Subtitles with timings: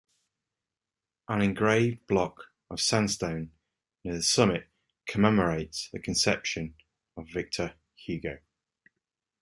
[1.29, 3.51] An engraved block of sandstone
[4.03, 4.67] near the summit
[5.05, 6.73] commemorates the conception
[7.15, 8.39] of Victor Hugo.